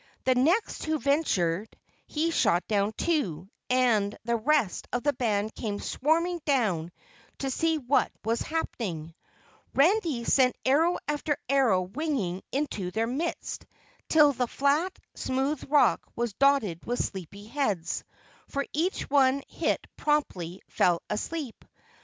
[0.23, 5.53] The next who ventured he shot down too, and as the rest of the band
[5.53, 6.91] came swarming down
[7.37, 9.13] to see what was happening,
[9.75, 13.67] Randy sent arrow after arrow winging into their midst
[14.09, 18.03] till the flat, smooth rock was dotted with sleepy heads,
[18.47, 21.63] for each one hit promptly fell asleep.